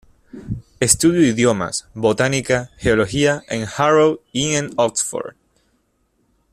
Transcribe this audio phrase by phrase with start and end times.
[0.79, 5.35] Estudió idiomas, botánica, geología en Harrow y en Oxford.